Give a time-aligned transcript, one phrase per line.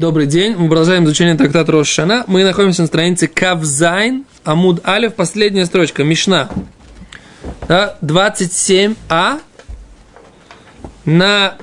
[0.00, 0.56] Добрый день.
[0.56, 2.24] Мы продолжаем изучение трактата Рошана.
[2.26, 6.48] Мы находимся на странице Кавзайн, Амуд Алев, последняя строчка, Мишна.
[7.68, 9.40] Да, 27а.
[11.04, 11.58] На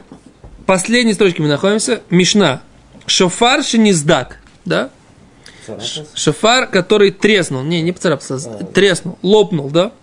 [0.68, 2.04] последней строчке мы находимся.
[2.12, 2.62] Мишна.
[3.08, 4.38] Шофар шиниздак.
[4.65, 4.92] Да?
[6.13, 7.63] Шофар, который треснул.
[7.63, 9.94] Не, не поцарапался, а, треснул, лопнул, да?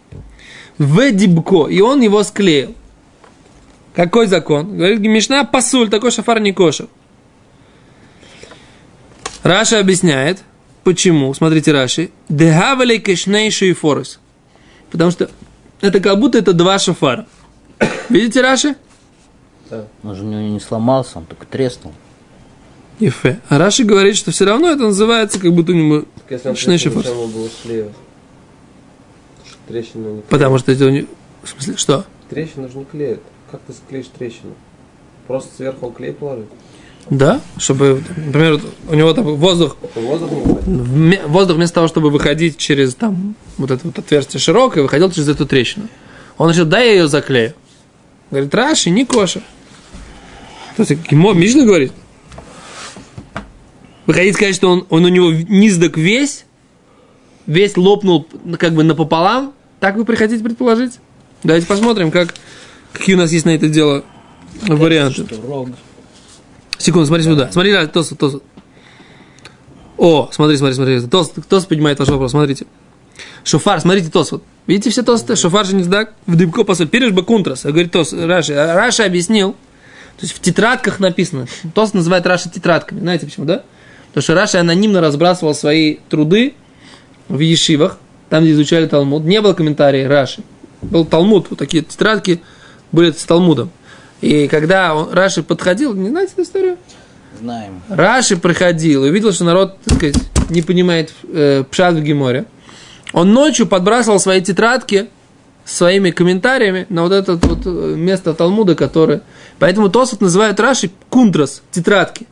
[0.76, 1.68] В дибко.
[1.68, 2.74] И он его склеил.
[3.94, 4.76] Какой закон?
[4.76, 6.88] Говорит Мишна, пасуль, такой шофар не кошер.
[9.44, 10.42] Раша объясняет,
[10.84, 11.34] почему.
[11.34, 12.10] Смотрите, Раши.
[12.30, 14.18] Дегавали кешнейший форус.
[14.90, 15.30] Потому что
[15.82, 17.26] это как будто это два шофара.
[18.08, 18.74] Видите, Раши?
[19.68, 19.86] Да.
[20.02, 21.92] Он же у него не сломался, он только треснул.
[22.98, 23.38] Ефе.
[23.50, 26.04] А Раши говорит, что все равно это называется, как будто у него
[26.54, 27.10] шнейший форус.
[30.30, 31.06] Потому что это у него...
[31.42, 32.06] В смысле, что?
[32.30, 33.20] Трещину же не клеят.
[33.50, 34.54] Как ты склеишь трещину?
[35.26, 36.48] Просто сверху клей положить?
[37.10, 40.30] Да, чтобы, например, у него там воздух, Воздух,
[41.26, 45.44] воздух вместо того, чтобы выходить через там вот это вот отверстие широкое, выходил через эту
[45.46, 45.88] трещину.
[46.38, 47.54] Он решил, да, я ее заклею.
[48.30, 49.42] Говорит, Раши, не коша.
[50.76, 51.92] То есть, Мишна говорит.
[54.06, 56.44] Вы хотите сказать, что он, он у него низдок весь,
[57.46, 58.26] весь лопнул
[58.58, 59.54] как бы напополам?
[59.80, 60.98] Так вы приходите предположить?
[61.42, 62.34] Давайте посмотрим, как,
[62.92, 64.04] какие у нас есть на это дело
[64.62, 65.24] варианты.
[65.24, 65.68] Что, рог.
[66.84, 67.50] Секунду, смотри сюда.
[67.50, 68.42] Смотри, Тос, Тос.
[69.96, 71.00] О, смотри, смотри, смотри.
[71.00, 72.66] Тос, Тос поднимает ваш вопрос, смотрите.
[73.42, 74.32] Шофар, смотрите, Тос.
[74.32, 74.42] Вот.
[74.66, 75.34] Видите все тосты?
[75.34, 76.12] Шофар же не сдак.
[76.26, 76.88] В дыбко посоль.
[76.88, 77.64] Переш бы кунтрас.
[77.64, 78.54] Говорит Тос, Раши.
[78.54, 79.52] Раша объяснил.
[79.52, 81.46] То есть в тетрадках написано.
[81.74, 83.00] Тос называет Раши тетрадками.
[83.00, 83.62] Знаете почему, да?
[84.08, 86.52] Потому что Раша анонимно разбрасывал свои труды
[87.28, 89.24] в Ешивах, там, где изучали Талмуд.
[89.24, 90.42] Не было комментариев Раши.
[90.82, 92.42] Был Талмуд, вот такие тетрадки
[92.92, 93.70] были с Талмудом.
[94.24, 96.78] И когда он, Раши подходил, не знаете эту историю?
[97.38, 97.82] Знаем.
[97.90, 100.16] Раши приходил и увидел, что народ, так сказать,
[100.48, 102.46] не понимает э, пшат в Геморе.
[103.12, 105.10] Он ночью подбрасывал свои тетрадки
[105.66, 109.20] своими комментариями на вот это вот э, место Талмуда, которое...
[109.58, 112.26] Поэтому Тосфот называют Раши кунтрас, тетрадки.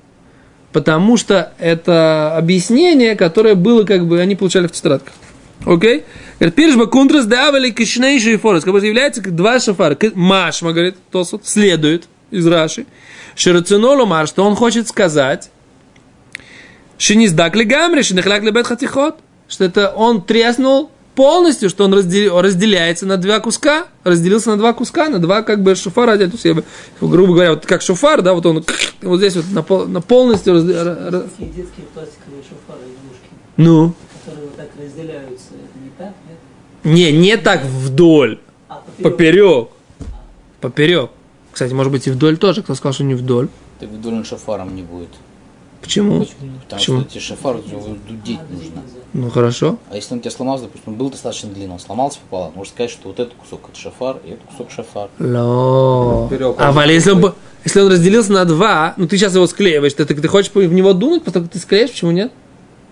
[0.72, 5.12] Потому что это объяснение, которое было, как бы, они получали в тетрадках.
[5.66, 6.04] Окей?
[6.38, 9.96] Говорит, пиршба кунтрас давали кишнейший форес, как бы является как два шафара.
[10.14, 12.86] Машма, говорит, Тосфот, следует из Раши.
[13.36, 15.50] Ширацинолу мар, что он хочет сказать,
[17.02, 19.18] Шиниздак ли гамри, шинихляк ли бет хатихот,
[19.48, 24.72] что это он треснул полностью, что он раздел, разделяется на два куска, разделился на два
[24.72, 26.46] куска, на два как бы шуфара, то есть,
[27.00, 28.64] грубо говоря, вот как шуфар, да, вот он
[29.02, 30.54] вот здесь вот на, пол, на полностью...
[30.54, 33.94] Раз, детские, детские пластиковые шуфары, игрушки, ну?
[34.24, 36.38] которые вот так разделяются, это не так, нет?
[36.84, 38.38] Не, не так вдоль,
[38.68, 39.12] А, поперек.
[39.12, 39.68] поперек,
[40.60, 41.10] поперек.
[41.52, 43.48] Кстати, может быть и вдоль тоже, кто сказал, что не вдоль.
[43.78, 45.08] Так вдоль он шофаром не будет.
[45.80, 46.20] Почему?
[46.20, 47.00] Потому Почему?
[47.00, 48.82] что тебе шофар его дудеть нужно.
[49.12, 49.78] Ну хорошо.
[49.90, 52.72] А если он у тебя сломался, допустим, он был достаточно длинный, он сломался пополам, можно
[52.72, 55.08] сказать, что вот этот кусок это шофар, и этот кусок шофар.
[55.18, 56.28] Ло.
[56.28, 59.34] Поперек А он вали, если он, бы- если он разделился на два, ну ты сейчас
[59.34, 62.32] его склеиваешь, ты, ты, ты хочешь в него дунуть, потому что ты склеишь, почему нет?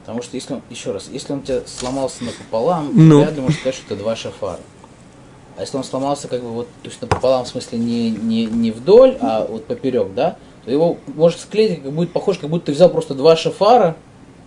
[0.00, 3.21] Потому что если он, еще раз, если он у тебя сломался напополам, Ну.
[3.22, 4.61] вряд ли можно сказать, что это два шофара.
[5.56, 8.71] А если он сломался как бы вот, то есть напополам, в смысле не, не, не
[8.71, 12.72] вдоль, а вот поперек, да, то его можешь склеить, как будет похож, как будто ты
[12.72, 13.97] взял просто два шофара,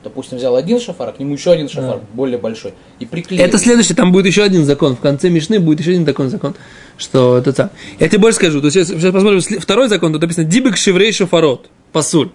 [0.03, 3.43] допустим, взял один шофар, а к нему еще один шофар, более большой, и приклеил.
[3.43, 4.95] Это следующий, там будет еще один закон.
[4.95, 6.55] В конце Мишны будет еще один такой закон,
[6.97, 7.69] что это сам.
[7.99, 8.59] Я тебе больше скажу.
[8.59, 10.13] То есть, сейчас, посмотрим второй закон.
[10.13, 11.69] Тут написано Дибек Шеврей Шофарот.
[11.91, 12.29] Пасуль.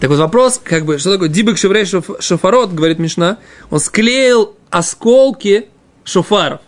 [0.00, 3.38] Так вот вопрос, как бы, что такое Дибек Шеврей Шоф- Шофарот, говорит Мишна.
[3.70, 5.68] Он склеил осколки
[6.04, 6.60] шофаров.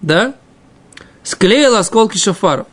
[0.00, 0.34] Да?
[1.22, 2.66] Склеил осколки шофаров.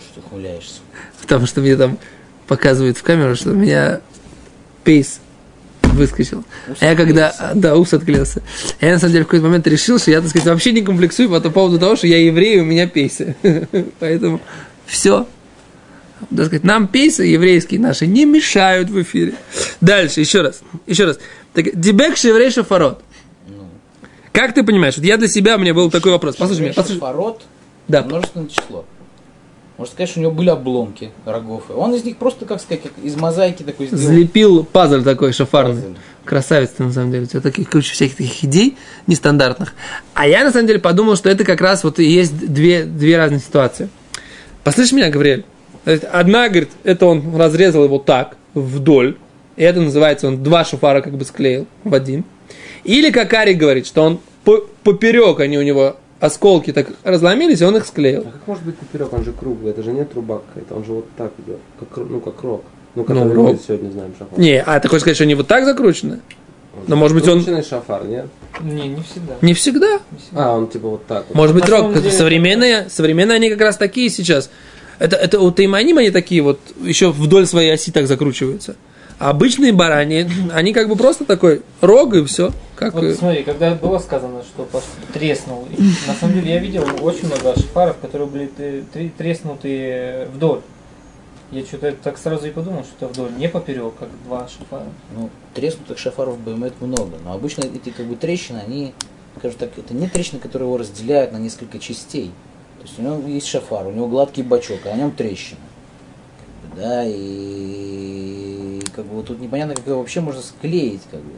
[0.00, 0.80] Что ты ухмыляешься.
[1.20, 1.98] Потому что мне там
[2.48, 4.00] показывают в камеру, что у меня
[4.82, 5.20] пейс
[5.82, 6.44] выскочил.
[6.80, 8.42] а я когда, да, ус отклеился.
[8.80, 10.82] А я на самом деле в какой-то момент решил, что я, так сказать, вообще не
[10.82, 13.36] комплексую по поводу того, что я еврей, и у меня пейсы.
[14.00, 14.40] Поэтому
[14.86, 15.26] все.
[16.28, 19.34] Так сказать, нам пейсы еврейские наши не мешают в эфире.
[19.80, 21.18] Дальше, еще раз, еще раз.
[21.54, 23.02] Так, Дебек шеврей шафарот.
[24.32, 24.96] Как ты понимаешь?
[24.96, 26.36] Вот я для себя, у меня был такой вопрос.
[26.36, 26.98] Послушай меня, послушай.
[26.98, 27.42] Шофарот
[27.88, 28.02] Да.
[28.02, 28.84] множественное число.
[29.76, 31.64] Можно сказать, что у него были обломки рогов.
[31.74, 34.02] Он из них просто, как сказать, как из мозаики такой сделал.
[34.02, 35.82] Залепил пазл такой шафарный.
[35.82, 35.94] Пазл.
[36.26, 37.24] Красавец ты, на самом деле.
[37.24, 38.76] У тебя таких куча всяких таких идей
[39.06, 39.72] нестандартных.
[40.14, 43.16] А я, на самом деле, подумал, что это как раз вот и есть две, две
[43.16, 43.88] разные ситуации.
[44.64, 45.44] Послышь меня, Гавриэль.
[45.84, 49.16] То есть Одна, говорит, это он разрезал его так, вдоль.
[49.56, 52.24] И это называется, он два шафара как бы склеил в один.
[52.84, 57.64] Или, как Арик говорит, что он по- поперек они у него осколки так разломились, и
[57.64, 58.22] он их склеил.
[58.26, 59.12] А как может быть поперек?
[59.12, 62.20] Он же круглый, это же не труба какая-то, он же вот так идет, как, ну
[62.20, 62.62] как рог.
[62.94, 63.58] Ну, Ну, который рог.
[63.66, 64.38] сегодня знаем шафар.
[64.38, 66.20] Не, а ты хочешь сказать, что они вот так закручены?
[66.86, 68.26] но, может быть, он- Закрученный шафар, нет?
[68.60, 69.34] Не, не всегда.
[69.42, 69.92] Не всегда.
[70.10, 70.50] Не всегда.
[70.52, 71.34] А, он типа вот так вот.
[71.36, 74.50] Может быть, самом деле- Современные, современные они как раз такие сейчас.
[75.00, 78.76] Это, это у Тайманим они такие вот еще вдоль своей оси так закручиваются.
[79.18, 82.52] А обычные барани, они как бы просто такой рог и все.
[82.76, 84.66] Как, Вот смотри, когда было сказано, что
[85.12, 85.66] треснул,
[86.06, 90.60] на самом деле я видел очень много шафаров, которые были т- тре- треснутые вдоль.
[91.50, 94.86] Я что-то так сразу и подумал, что это вдоль, не поперек, как два шафара.
[95.14, 98.94] Ну, треснутых шафаров бывает много, но обычно эти как бы трещины, они,
[99.38, 102.30] скажем так, это не трещины, которые его разделяют на несколько частей.
[102.80, 105.60] То есть у него есть шафар, у него гладкий бачок, а на нем трещина.
[106.62, 111.20] Как бы, да, и как бы вот тут непонятно, как его вообще можно склеить, как
[111.20, 111.32] бы.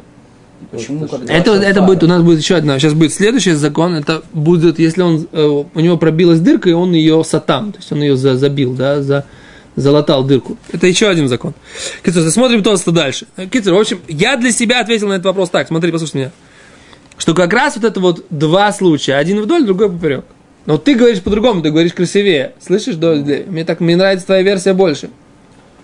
[0.71, 1.87] Почему, как два Это, это шафара.
[1.87, 5.65] будет, у нас будет еще одна, сейчас будет следующий закон, это будет, если он, э,
[5.75, 9.03] у него пробилась дырка, и он ее сатам, то есть он ее за- забил, да,
[9.03, 9.25] за,
[9.75, 10.57] залатал дырку.
[10.71, 11.55] Это еще один закон.
[12.05, 13.27] Кицур, смотрим просто дальше.
[13.51, 16.31] Кицур, в общем, я для себя ответил на этот вопрос так, смотри, послушай меня.
[17.19, 20.25] Что как раз вот это вот два случая, один вдоль, другой поперек.
[20.67, 22.55] Но ты говоришь по-другому, ты говоришь красивее.
[22.61, 25.11] Слышишь, да, да, мне так, мне нравится твоя версия больше.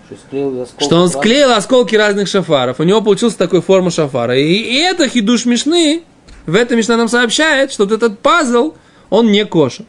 [0.08, 2.80] Что Что он склеил осколки разных шафаров.
[2.80, 4.38] У него получился такой форма шафара.
[4.38, 6.02] И, и это хидуш Мишны.
[6.46, 8.75] В этом Мишна нам сообщает, что вот этот пазл,
[9.10, 9.84] он не кошер.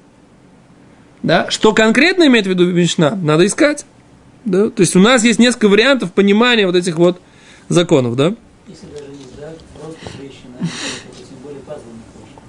[1.24, 1.50] Да?
[1.50, 3.86] Что конкретно имеет в виду Мишна, надо искать.
[4.44, 4.69] Да?
[4.69, 7.21] То есть у нас есть несколько вариантов понимания вот этих вот
[7.69, 8.15] законов.
[8.15, 8.33] Да?
[8.68, 12.39] Если даже не сдать, просто а не только, тем более пазл не кошер.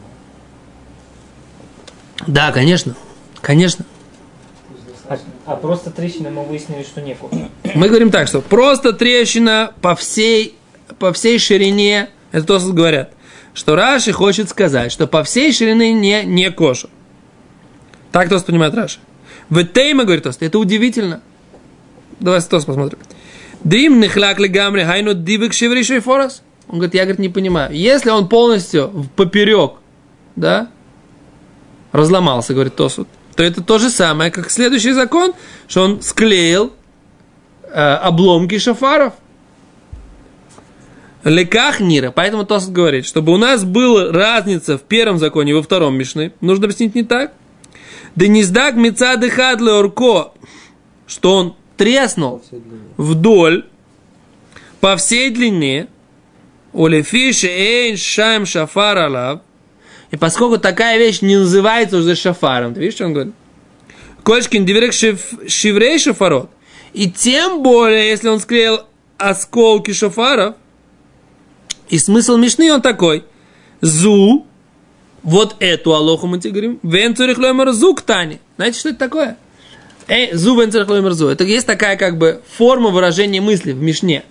[2.27, 2.95] Да, конечно.
[3.41, 3.85] Конечно.
[5.09, 7.49] А, а просто трещины мы выяснили, что не кошер.
[7.75, 10.57] Мы говорим так, что просто трещина по всей,
[10.99, 13.13] по всей ширине, это то, что говорят,
[13.55, 16.91] что Раши хочет сказать, что по всей ширине не, не кошер.
[18.13, 18.99] Так Тос понимает Раши.
[19.49, 21.23] В Тейма, говорит Тос, это удивительно.
[22.21, 22.99] Давай Тос посмотрим.
[23.65, 26.43] Дим нехляк ли гамри хайну дивик шевришой форас?
[26.69, 27.75] Он говорит, я говорит, не понимаю.
[27.75, 29.73] Если он полностью в поперек,
[30.37, 30.69] да,
[31.93, 35.33] разломался, говорит Тосут, то это то же самое, как следующий закон,
[35.69, 36.73] что он склеил
[37.65, 39.15] э, обломки шафаров.
[41.23, 42.11] Леках Нира.
[42.11, 46.33] Поэтому Тосот говорит, чтобы у нас была разница в первом законе и во втором Мишны,
[46.41, 47.33] нужно объяснить не так.
[48.17, 50.33] Да не сдак мецады хадле орко,
[51.07, 52.43] что он треснул
[52.97, 53.67] вдоль
[54.81, 55.89] по всей длине,
[56.73, 59.41] олефиши эйн шайм шафар алав,
[60.11, 63.35] и поскольку такая вещь не называется уже шафаром, ты видишь, что он говорит?
[64.23, 66.51] Кольшкин диверек шиврей шафарот.
[66.93, 68.81] И тем более, если он склеил
[69.17, 70.57] осколки шафаров,
[71.89, 73.25] и смысл Мишны он такой.
[73.81, 74.47] Зу,
[75.23, 78.41] вот эту алоху мы тебе говорим, вен цурих лоймер зу ктани.
[78.57, 79.37] Знаете, что это такое?
[80.09, 81.29] Эй, зу вен цурих лоймер зу.
[81.29, 84.25] Это есть такая как бы форма выражения мысли в Мишне.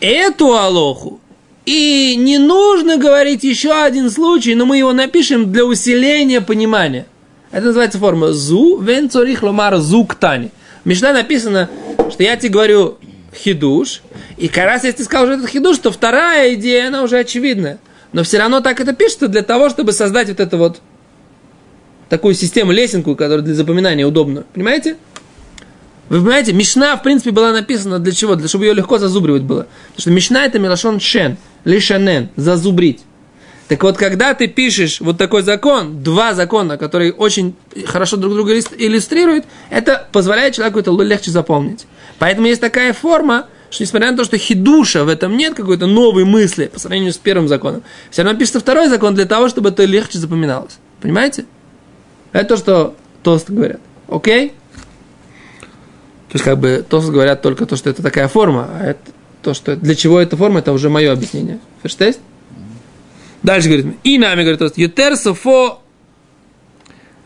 [0.00, 1.20] Эту алоху
[1.66, 7.06] и не нужно говорить еще один случай, но мы его напишем для усиления понимания.
[7.50, 10.50] Это называется форма зу вен цорих ломар зу ктани.
[10.84, 11.68] Мишна написано,
[12.10, 12.98] что я тебе говорю
[13.34, 14.02] хидуш,
[14.36, 17.78] и как раз если ты сказал, что это хидуш, то вторая идея, она уже очевидная.
[18.12, 20.80] Но все равно так это пишется для того, чтобы создать вот это вот
[22.08, 24.44] такую систему, лесенку, которая для запоминания удобна.
[24.54, 24.96] Понимаете?
[26.08, 28.36] Вы понимаете, Мишна, в принципе, была написана для чего?
[28.36, 29.66] Для чтобы ее легко зазубривать было.
[29.88, 33.02] Потому что Мишна это Милашон Шен, лишанен, зазубрить.
[33.68, 37.56] Так вот, когда ты пишешь вот такой закон, два закона, которые очень
[37.86, 41.86] хорошо друг друга иллюс- иллюстрируют, это позволяет человеку это легче запомнить.
[42.20, 46.24] Поэтому есть такая форма, что несмотря на то, что хидуша в этом нет какой-то новой
[46.24, 49.84] мысли по сравнению с первым законом, все равно пишется второй закон для того, чтобы это
[49.84, 50.78] легче запоминалось.
[51.00, 51.46] Понимаете?
[52.32, 53.80] Это то, что тост говорят.
[54.06, 54.50] Окей?
[56.28, 59.00] То есть, как бы, тост говорят только то, что это такая форма, а это
[59.46, 61.60] то, что для чего эта форма, это уже мое объяснение.
[61.84, 62.18] Ферштест?
[63.44, 65.82] Дальше говорит, и нами говорит, то есть, ютер софо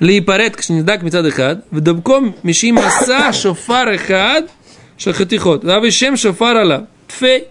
[0.00, 4.50] липарет кшниздак митадыхад, в добком миши маса шофар эхад,
[4.98, 7.48] шахатихот, а вишем шофар ала, тфей.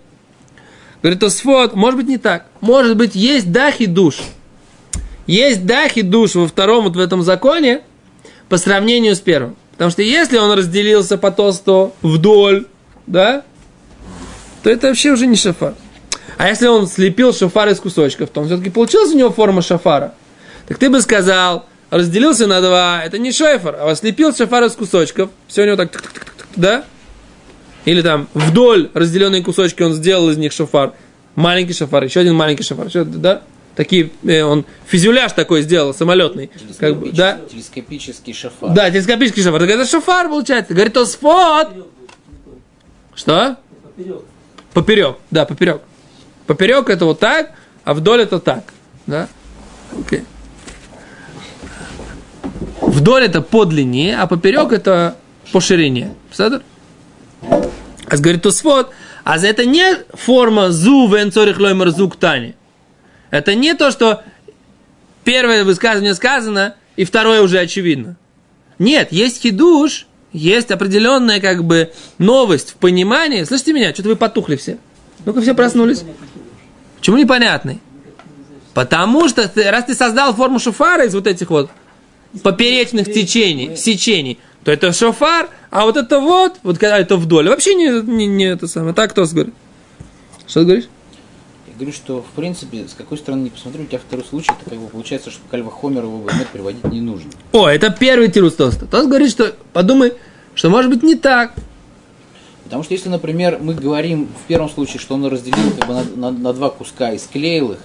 [1.01, 2.45] Говорит, Тосфот, может быть, не так.
[2.61, 4.17] Может быть, есть дахи душ.
[5.25, 7.81] Есть дахи душ во втором вот в этом законе
[8.49, 9.55] по сравнению с первым.
[9.71, 12.67] Потому что если он разделился по тосту вдоль,
[13.07, 13.45] да,
[14.63, 15.73] то это вообще уже не шафар.
[16.37, 20.13] А если он слепил шафар из кусочков, то он все-таки получилась у него форма шафара.
[20.67, 25.29] Так ты бы сказал, разделился на два, это не шафар, а слепил шафар из кусочков,
[25.47, 25.91] все у него так,
[26.55, 26.83] да?
[27.85, 30.93] Или там вдоль разделенные кусочки он сделал из них шафар,
[31.35, 33.41] маленький шафар, еще один маленький шафар, что, да?
[33.79, 36.51] такие, э, он фюзеляж такой сделал, самолетный.
[36.79, 38.71] Как бы, да, Телескопический шафар.
[38.71, 39.61] да, телескопический шафар.
[39.61, 40.73] Так это шафар получается.
[40.73, 41.85] Говорит, такой,
[43.15, 43.57] Что?
[43.83, 44.21] Поперек.
[44.79, 45.81] Поперек, да, поперек.
[46.48, 47.51] Поперек это вот так,
[47.83, 48.63] а вдоль это так.
[49.07, 49.27] Да?
[49.91, 50.24] Окей.
[52.79, 55.17] Вдоль это по длине, а поперек это
[55.51, 56.15] по ширине.
[56.27, 56.65] Представляете?
[57.41, 58.91] А говорит Тосфот,
[59.25, 62.55] а за это не форма зу венцорих лоймер зук тани.
[63.31, 64.24] Это не то, что
[65.25, 68.15] первое высказывание сказано, и второе уже очевидно.
[68.77, 73.43] Нет, есть хидуш, есть определенная как бы новость в понимании.
[73.43, 73.93] Слышите меня?
[73.93, 74.77] Что-то вы потухли все.
[75.25, 76.03] Ну-ка все проснулись.
[76.98, 77.79] Почему непонятный?
[78.74, 81.69] Потому что ты, раз ты создал форму шофара из вот этих вот
[82.43, 87.74] поперечных течений, сечений, то это шофар, а вот это вот, вот когда это вдоль, вообще
[87.74, 88.93] не, не, не это самое.
[88.93, 89.53] Так кто говорит?
[90.48, 90.89] Что ты говоришь?
[91.79, 94.77] Говорю, что, в принципе, с какой стороны не посмотрю, у тебя второй случай, это как
[94.79, 97.31] бы получается, что Кальва Хомер его Эмет приводить не нужно.
[97.53, 98.86] О, это первый тирус Тоста.
[98.86, 100.12] Тост говорит, что подумай,
[100.55, 101.53] что может быть не так.
[102.65, 106.03] Потому что если, например, мы говорим в первом случае, что он разделил как бы на,
[106.17, 107.79] на- на два куска и склеил их,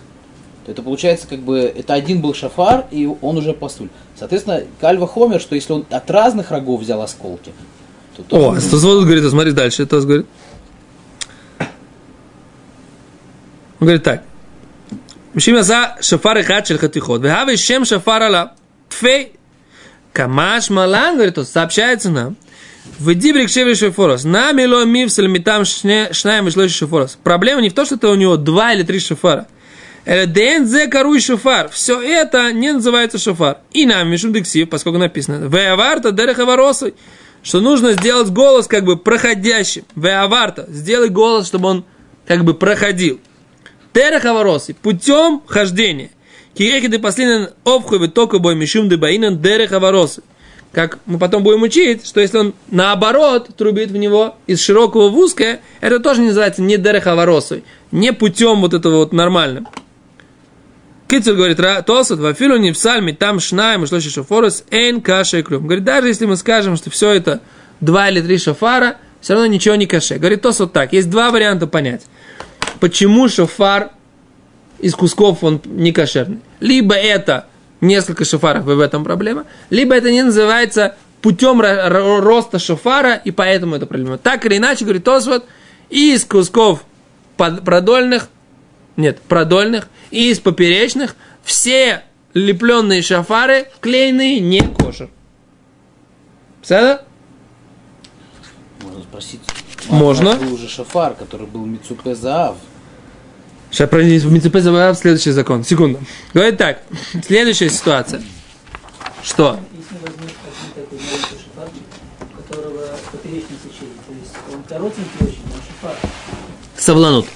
[0.66, 3.90] то это получается как бы, это один был шафар, и он уже пасуль.
[4.18, 7.52] Соответственно, Кальва Хомер, что если он от разных рогов взял осколки,
[8.16, 9.86] то О, тоже Тост вот говорит, а смотри дальше.
[9.86, 10.26] Тост говорит.
[13.80, 14.22] Он говорит так.
[15.34, 17.22] Мишим за шафар ихат шель хатихот.
[17.22, 18.54] Вехавы шем шафар ала.
[18.88, 19.32] Тфей.
[20.12, 22.36] Камаш малан, говорит, Тост, сообщается нам.
[22.98, 24.24] В дибрик шеври шефорос.
[24.24, 27.18] На мило мивсель митам шнаем вышло шефорос.
[27.22, 29.48] Проблема не в том, что это у него два или три шафара.
[30.06, 31.68] Ден зе каруй шофар.
[31.70, 33.58] Все это не называется шофар.
[33.72, 35.48] И нам мишум дексив, поскольку написано.
[35.48, 36.94] Веаварта дерехаваросой.
[37.42, 39.84] Что нужно сделать голос как бы проходящим.
[39.96, 40.66] Веаварта.
[40.68, 41.84] Сделай голос, чтобы он
[42.26, 43.18] как бы проходил.
[43.94, 44.74] Дерехаваросой.
[44.74, 46.10] Путем хождения.
[46.54, 50.24] Кирехиды последний обхуй только бой мишум дебаинан дерехаваросой.
[50.72, 55.16] Как мы потом будем учить, что если он наоборот трубит в него из широкого в
[55.16, 59.68] узкое, это тоже не называется не дерехаваросой, не путем вот этого вот нормальным.
[61.06, 65.38] Кицель говорит, «Ра- Толсот, вафилу не в сальме, там шнаем, и шлоши шофорос, эйн каша
[65.38, 65.64] и клюм.
[65.66, 67.40] Говорит, даже если мы скажем, что все это
[67.80, 70.16] два или три шофара, все равно ничего не каше.
[70.16, 72.02] Говорит Толсот так, есть два варианта понять.
[72.84, 73.92] Почему шофар
[74.78, 76.40] из кусков он не кошерный?
[76.60, 77.46] Либо это
[77.80, 83.14] несколько шофаров, и в этом проблема, либо это не называется путем ро- ро- роста шофара,
[83.14, 84.18] и поэтому это проблема.
[84.18, 85.46] Так или иначе, говорит Тосфот,
[85.88, 86.84] и из кусков
[87.38, 88.28] продольных,
[88.98, 92.02] нет, продольных, и из поперечных, все
[92.34, 95.08] лепленные шафары, клеенные, не кошер.
[96.68, 97.06] Понятно?
[98.82, 99.40] можно спросить.
[99.88, 100.32] Можно.
[100.32, 102.56] А Был уже шафар, который был Мицупе Заав.
[103.74, 105.64] Сейчас про Мицепе забываем следующий закон.
[105.64, 105.98] Секунду.
[106.32, 106.82] Говорит так.
[107.26, 108.22] Следующая ситуация.
[109.20, 109.58] Что?
[116.76, 117.26] Савланут.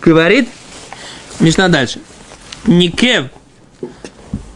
[0.00, 0.48] Говорит
[1.38, 2.00] Мишна дальше.
[2.66, 3.26] Никев.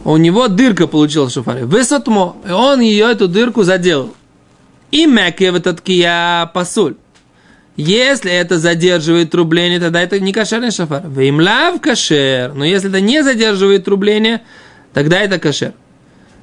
[0.03, 1.63] У него дырка получилась в шофаре.
[1.63, 2.35] Высотмо.
[2.45, 4.13] И он ее, эту дырку, заделал.
[4.91, 6.95] И мекев этот кия пасуль.
[7.77, 11.03] Если это задерживает трубление, тогда это не кошерный шафар.
[11.07, 12.53] Веймлав кашер.
[12.53, 14.41] Но если это не задерживает трубление,
[14.93, 15.73] тогда это кошер.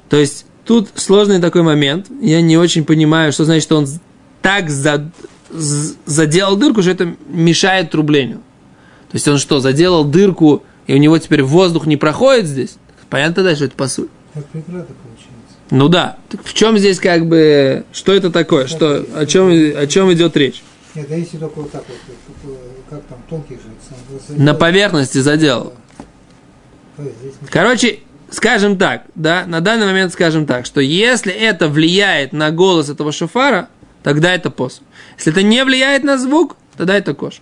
[0.09, 2.07] То есть тут сложный такой момент.
[2.21, 3.87] Я не очень понимаю, что значит, что он
[4.43, 5.09] так за-
[6.05, 8.37] заделал дырку, что это мешает трублению.
[9.09, 12.75] То есть он что, заделал дырку, и у него теперь воздух не проходит здесь?
[13.09, 14.07] Понятно тогда, что это посуль?
[14.33, 15.57] Как преграда получается.
[15.71, 16.17] Ну да.
[16.29, 18.67] Так в чем здесь как бы, что это такое?
[18.67, 20.63] Что, о, чем, о чем идет речь?
[20.95, 22.55] Нет, да если только вот так вот, как, э,
[22.89, 23.63] как там, тонких же.
[24.09, 25.23] вот На поверхности не-
[27.49, 32.89] Короче, скажем так, да, на данный момент скажем так, что если это влияет на голос
[32.89, 33.69] этого шофара,
[34.03, 34.81] тогда это пос.
[35.17, 37.41] Если это не влияет на звук, тогда это кош.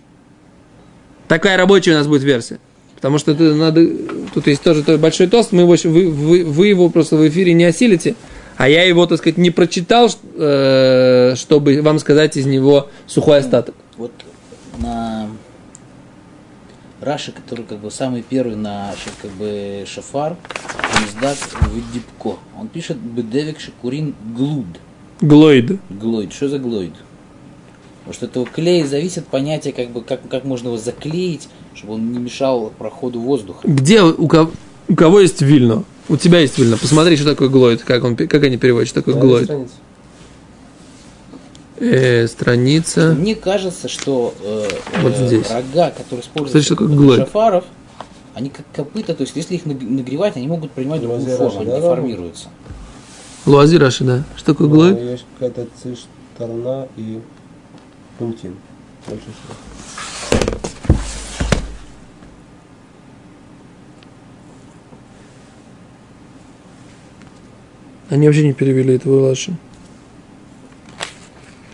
[1.28, 2.58] Такая рабочая у нас будет версия.
[2.94, 3.84] Потому что это надо,
[4.32, 7.64] тут есть тоже большой тост, мы его, вы, вы, вы его просто в эфире не
[7.64, 8.14] осилите,
[8.62, 13.74] а я его, так сказать, не прочитал, э, чтобы вам сказать из него сухой остаток.
[13.96, 14.12] Вот
[14.78, 15.26] на
[17.00, 20.36] Раши, который как бы самый первый на как бы шафар,
[21.00, 22.38] Миздак в Дипко.
[22.56, 24.66] Он пишет Бедевик Шакурин Глуд.
[25.20, 25.80] Глоид.
[25.90, 26.32] Глоид.
[26.32, 26.94] Что за глоид?
[28.04, 31.94] Потому что от этого клея зависит понятие, как бы, как, как можно его заклеить, чтобы
[31.94, 33.66] он не мешал проходу воздуха.
[33.66, 34.52] Где у кого,
[34.86, 35.82] у кого есть вильно?
[36.08, 36.76] У тебя есть вильно.
[36.76, 39.44] Посмотри, что такое глоид, как, он, как они переводят, что такое глоид.
[39.44, 39.74] страница.
[41.78, 43.14] Э, страница.
[43.18, 44.68] Мне кажется, что э,
[45.02, 45.50] Вот э, здесь.
[45.50, 46.76] рога, которые используются
[47.16, 47.64] шафаров,
[48.34, 51.70] они как копыта, то есть если их наг- нагревать, они могут принимать другую форму, они
[51.70, 52.48] да, деформируются.
[53.46, 54.22] Луази Раши, да.
[54.36, 55.00] Что такое Ну, глойд?
[55.00, 57.20] Есть какая-то цишторна и
[58.18, 58.54] пунктин.
[59.08, 59.56] Больше всего.
[68.10, 69.56] Они вообще не перевели это в Раши.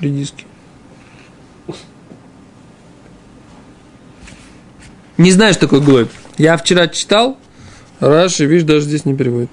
[0.01, 0.45] Редиски.
[5.17, 6.09] Не знаю, что такое глойд.
[6.37, 7.37] Я вчера читал,
[7.99, 9.51] Раши, видишь, даже здесь не переводит.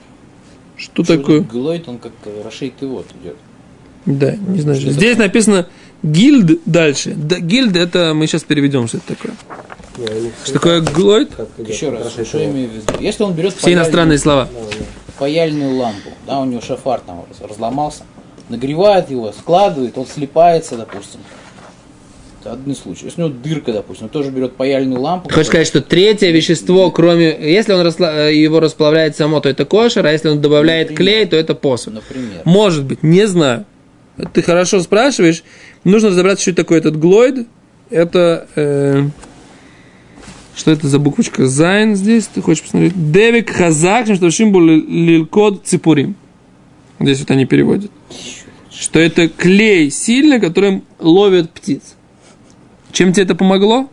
[0.78, 1.40] Что такое?
[1.42, 2.12] Глойд, он как
[2.44, 3.38] Рашей вот идет.
[4.06, 4.80] Да, не знаю.
[4.80, 5.68] Что Здесь написано
[6.04, 7.14] гильд дальше.
[7.16, 9.34] Да, гильд это мы сейчас переведем, что это такое.
[9.98, 11.32] Они Что такое глойд?
[11.58, 12.94] Еще раз, что я имею в виду?
[13.00, 14.50] Если он берет Все иностранные слова.
[15.18, 18.04] паяльную лампу, да, у него шафар там раз- разломался,
[18.50, 21.20] нагревает его, складывает, он слипается, допустим.
[22.42, 23.06] Это один случай.
[23.06, 25.30] Если у него дырка, допустим, он тоже берет паяльную лампу.
[25.30, 27.30] Хочешь сказать, что третье вещество, кроме...
[27.30, 31.14] Если он расла- э, его расплавляет само, то это кошер, а если он добавляет Например.
[31.14, 31.96] клей, то это посуд.
[31.96, 32.42] Например.
[32.46, 33.66] Может быть, не знаю.
[34.34, 35.44] Ты хорошо спрашиваешь.
[35.84, 37.48] Нужно разобраться, что такое этот глойд.
[37.90, 38.48] Это...
[38.56, 39.04] э,
[40.56, 42.28] что это за буквочка Зайн здесь?
[42.28, 42.94] Ты хочешь посмотреть?
[43.12, 46.16] Девик Хазак, что Шимбу Лилкод Ципурим.
[47.00, 47.92] Здесь вот они переводят.
[48.72, 51.96] Что это клей сильный, которым ловят птиц.
[52.92, 53.90] Чем тебе это помогло?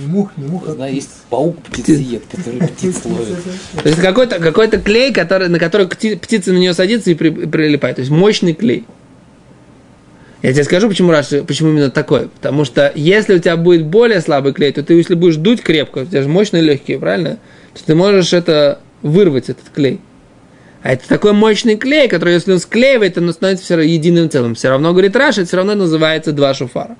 [0.00, 3.36] Не мух, не мух, а Знаю, есть паук птицеед, который птиц ловит.
[3.82, 7.96] То есть какой-то какой клей, который, на который птица на нее садится и при- прилипает.
[7.96, 8.84] То есть мощный клей.
[10.42, 12.28] Я тебе скажу, почему, Раши, почему именно такой.
[12.28, 16.00] Потому что если у тебя будет более слабый клей, то ты, если будешь дуть крепко,
[16.00, 17.38] у тебя же мощные легкие, правильно?
[17.74, 20.00] То ты можешь это вырвать, этот клей.
[20.82, 24.56] А это такой мощный клей, который, если он склеивает, он становится все равно единым целым.
[24.56, 26.96] Все равно, говорит Раша, это все равно называется два шуфара.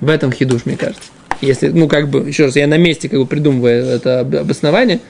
[0.00, 1.02] В этом хидуш, мне кажется.
[1.42, 5.00] Если, ну, как бы, еще раз, я на месте как бы придумываю это об- обоснование,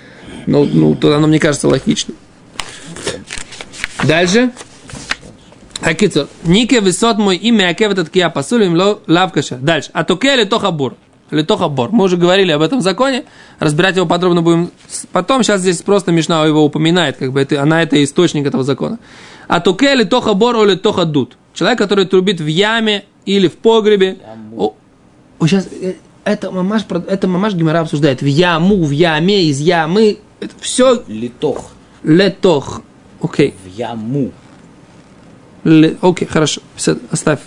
[0.46, 2.16] ну, ну, то оно мне кажется логичным.
[4.02, 4.50] Дальше.
[5.84, 6.28] Акицур.
[6.44, 8.74] Нике высот мой имя Акев этот кия пасулим
[9.06, 9.56] лавкаша.
[9.56, 9.90] Дальше.
[9.92, 10.96] А токе литоха бур.
[11.30, 11.90] Литоха бор.
[11.92, 13.24] Мы уже говорили об этом законе.
[13.58, 14.70] Разбирать его подробно будем
[15.12, 15.42] потом.
[15.42, 17.16] Сейчас здесь просто Мишна его упоминает.
[17.16, 18.98] Как бы это, она это источник этого закона.
[19.48, 21.36] А токе литоха бор или тоха дут.
[21.52, 24.18] Человек, который трубит в яме или в погребе.
[24.56, 24.74] О,
[25.38, 25.68] о, сейчас,
[26.24, 28.22] это мамаш, это мамаш Гимара обсуждает.
[28.22, 30.18] В яму, в яме, из ямы.
[30.40, 32.82] Это все Литох летох.
[33.20, 33.54] Окей.
[33.64, 34.30] в яму.
[35.64, 36.60] Ле- Окей, хорошо.
[37.10, 37.40] Оставь.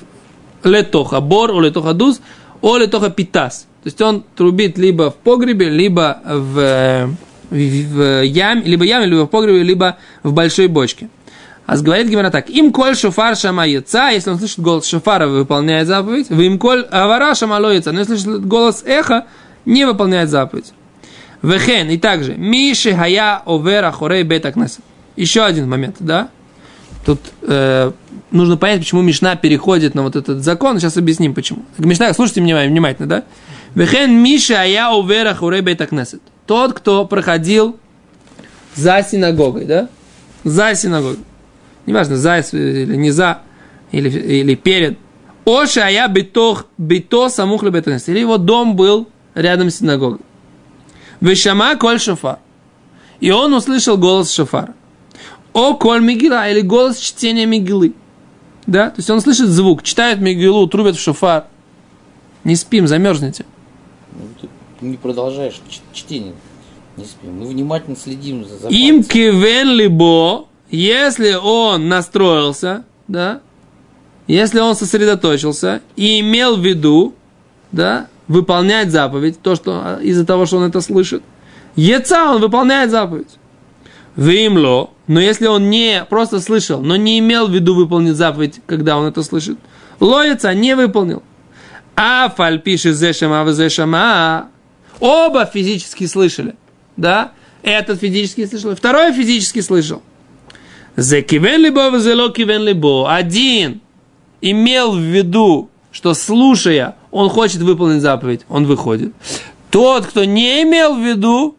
[0.64, 2.20] Летоха бор, о летоха дуз,
[2.62, 3.68] о летоха питас.
[3.84, 7.10] То есть он трубит либо в погребе, либо в,
[7.50, 11.10] в, в яме, либо яме, либо в погребе, либо в большой бочке.
[11.68, 12.50] А говорит Гимара так.
[12.50, 16.30] Им коль шофар шама яца, если он слышит голос шофара, выполняет заповедь.
[16.30, 19.26] Вы им коль авара шама но если слышит голос эха,
[19.66, 20.74] не выполняет заповедь.
[21.42, 24.80] Вехен, и также, Миши хая овера хорей бета кнесет.
[25.16, 26.30] Еще один момент, да?
[27.08, 27.94] Тут э,
[28.32, 30.78] нужно понять, почему Мишна переходит на вот этот закон.
[30.78, 31.64] Сейчас объясним, почему.
[31.78, 33.24] Мишна, слушайте меня внимательно, да?
[33.76, 36.22] Вехен Миша ая увера хурей бейтакнесет.
[36.46, 37.80] Тот, кто проходил
[38.76, 39.88] за синагогой, да?
[40.44, 41.24] За синагогой.
[41.86, 43.40] Неважно, за или не за,
[43.94, 44.98] или, или перед.
[45.46, 48.10] Оша ая битох, бито самух бейтакнесет.
[48.10, 50.20] Или его дом был рядом с синагогой.
[51.22, 52.40] Вешама коль шофар.
[53.22, 54.74] И он услышал голос шофара.
[55.58, 57.94] О коль мигила, или голос чтения мигилы.
[58.68, 58.92] Да?
[58.92, 61.48] То есть он слышит звук, читает мигилу, трубят в шофар.
[62.44, 63.44] Не спим, замерзнете.
[64.14, 64.48] Ну,
[64.80, 65.60] ты не продолжаешь
[65.94, 66.36] чтение.
[66.96, 67.40] Не спим.
[67.40, 73.42] Мы внимательно следим за, за Им кивен либо, если он настроился, да,
[74.28, 77.16] если он сосредоточился и имел в виду,
[77.72, 81.24] да, выполнять заповедь, то, что а, из-за того, что он это слышит,
[81.76, 83.40] Еца он выполняет заповедь.
[84.18, 88.98] Вимло, но если он не просто слышал, но не имел в виду выполнить заповедь, когда
[88.98, 89.60] он это слышит,
[90.00, 91.22] лоится, не выполнил.
[91.96, 94.50] А фаль пишет зешама зешама.
[95.00, 96.56] Оба физически слышали.
[96.98, 97.32] Да?
[97.62, 100.02] Этот физически слышал, второй физически слышал.
[100.96, 103.14] Зе кивен либо зело кивен либо.
[103.14, 103.82] Один
[104.42, 109.14] имел в виду, что слушая, он хочет выполнить заповедь, он выходит.
[109.70, 111.56] Тот, кто не имел в виду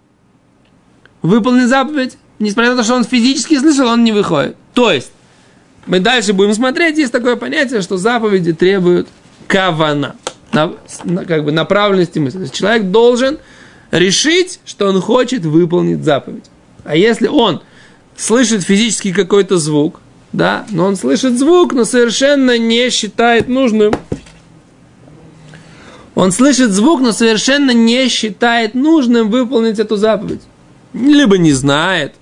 [1.23, 4.57] выполнить заповедь, несмотря на то, что он физически слышал, он не выходит.
[4.75, 5.11] То есть,
[5.87, 9.09] мы дальше будем смотреть, есть такое понятие, что заповеди требуют
[9.47, 10.17] кавана,
[10.53, 10.75] на-
[11.05, 12.39] на- как бы направленности мысли.
[12.39, 13.39] То есть человек должен
[13.91, 16.45] решить, что он хочет выполнить заповедь.
[16.85, 17.63] А если он
[18.17, 20.01] слышит физически какой-то звук,
[20.33, 23.95] да, но он слышит звук, но совершенно не считает нужным.
[26.15, 30.43] Он слышит звук, но совершенно не считает нужным выполнить эту заповедь.
[30.93, 32.15] Либо не знает,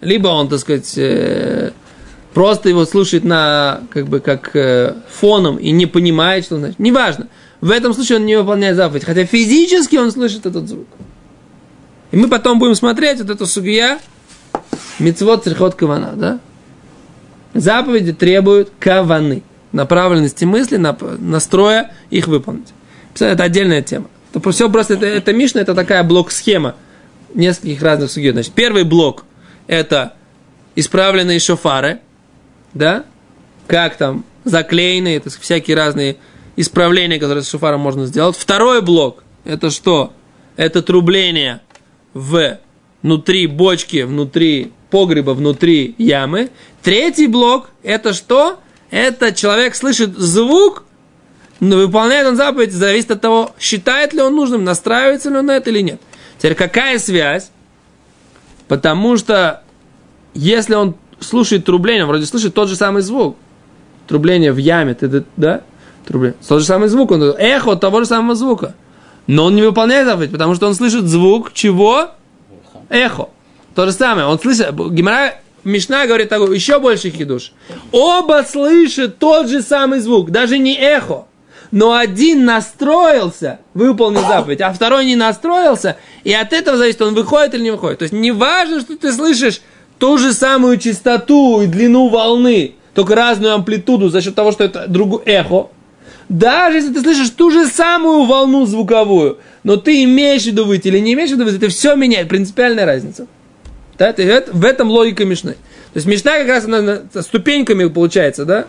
[0.00, 1.72] либо он, так сказать, э,
[2.32, 6.78] просто его слушает на, как бы, как э, фоном и не понимает, что он значит.
[6.78, 7.28] Неважно.
[7.60, 10.86] В этом случае он не выполняет заповедь, хотя физически он слышит этот звук.
[12.10, 13.98] И мы потом будем смотреть вот эту сугия,
[14.98, 16.40] мицвод церхот кавана, да?
[17.52, 22.68] Заповеди требуют каваны, направленности мысли, настроя их выполнить.
[23.18, 24.06] Это отдельная тема.
[24.32, 26.76] Это все просто, это, это Мишна, это такая блок-схема
[27.34, 28.32] нескольких разных сугей.
[28.32, 29.24] Значит, первый блок–
[29.70, 30.14] это
[30.74, 32.00] исправленные шофары,
[32.74, 33.04] да,
[33.68, 36.16] как там заклеенные, это всякие разные
[36.56, 38.36] исправления, которые с шофаром можно сделать.
[38.36, 40.12] Второй блок– это что?
[40.56, 41.60] Это трубление
[42.14, 42.58] в
[43.00, 46.50] внутри бочки, внутри погреба, внутри ямы.
[46.82, 48.58] Третий блок– это что?
[48.90, 50.82] Это человек слышит звук,
[51.60, 55.56] но выполняет он заповедь, зависит от того, считает ли он нужным, настраивается ли он на
[55.56, 56.00] это или нет.
[56.38, 57.52] Теперь какая связь?
[58.70, 59.62] Потому что
[60.32, 63.36] если он слушает трубление, он вроде слышит тот же самый звук.
[64.06, 65.62] Трубление в яме, ты, да?
[66.06, 66.36] Трубление.
[66.46, 68.76] Тот же самый звук, он эхо того же самого звука.
[69.26, 72.10] Но он не выполняет заповедь, потому что он слышит звук чего?
[72.88, 73.30] Эхо.
[73.74, 74.28] То же самое.
[74.28, 77.50] Он слышит, Гимара Мишна говорит такой, еще больше хидуш.
[77.90, 81.24] Оба слышат тот же самый звук, даже не эхо.
[81.70, 87.54] Но один настроился выполнить заповедь, а второй не настроился, и от этого зависит, он выходит
[87.54, 87.98] или не выходит.
[87.98, 89.60] То есть не важно, что ты слышишь
[89.98, 94.86] ту же самую частоту и длину волны, только разную амплитуду за счет того, что это
[94.88, 95.68] другое эхо.
[96.28, 100.88] Даже если ты слышишь ту же самую волну звуковую, но ты имеешь в виду выйти
[100.88, 103.26] или не имеешь в виду выйти, это все меняет, принципиальная разница.
[103.98, 105.52] Да, это, в этом логика Мишны.
[105.52, 108.66] То есть Мишна как раз она, ступеньками получается, да?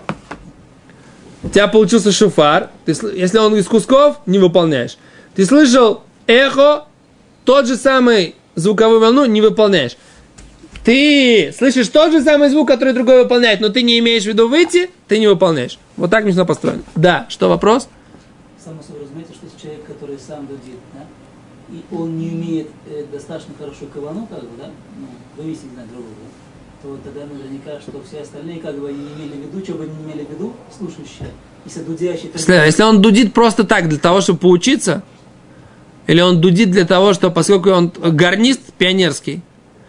[1.43, 4.97] У тебя получился шуфар, ты, если он из кусков, не выполняешь.
[5.35, 6.85] Ты слышал эхо,
[7.45, 9.97] тот же самый звуковую волну не выполняешь.
[10.83, 14.47] Ты слышишь тот же самый звук, который другой выполняет, но ты не имеешь в виду
[14.47, 15.77] выйти, ты не выполняешь.
[15.97, 16.83] Вот так Мишна построено.
[16.95, 17.87] Да, что вопрос?
[18.63, 21.05] Само собой разумеется, что есть человек, который сам дудит, да?
[21.71, 25.07] и он не умеет э, достаточно хорошо кавану, как бы, да, ну,
[25.41, 26.13] вывести на другого,
[26.81, 30.03] то тогда наверняка, что все остальные как бы не имели в виду, что бы не
[30.03, 31.29] имели в виду, слушающие,
[31.65, 32.29] если дудящий...
[32.29, 32.65] Тогда...
[32.65, 35.03] Если он дудит просто так, для того, чтобы поучиться,
[36.07, 39.41] или он дудит для того, что, поскольку он гарнист пионерский,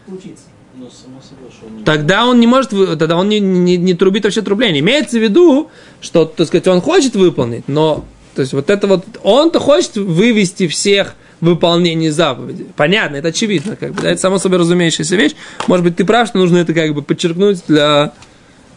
[0.07, 0.45] Учиться.
[0.75, 3.77] Ну, само собой, что он не- тогда он не может, вы- тогда он не, не,
[3.77, 4.81] не трубит вообще трубление.
[4.81, 9.05] Имеется в виду, что, так сказать, он хочет выполнить, но, то есть, вот это вот,
[9.23, 12.67] он-то хочет вывести всех в выполнение заповеди.
[12.77, 15.33] Понятно, это очевидно, как бы, да, это само собой разумеющаяся вещь.
[15.67, 18.13] Может быть, ты прав, что нужно это как бы подчеркнуть для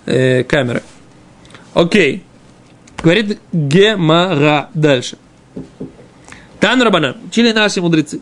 [0.08, 0.82] э, камеры.
[1.76, 2.24] Окей.
[3.04, 5.18] Говорит Гемара дальше.
[6.60, 8.20] Тан Рабана, учили наши мудрецы.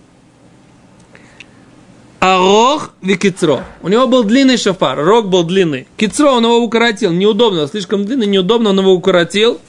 [2.19, 3.63] Арох викицро.
[3.82, 5.88] У него был длинный шафар, рог был длинный.
[5.95, 9.62] Кицро он его укоротил, неудобно, слишком длинный, неудобно, он его укоротил.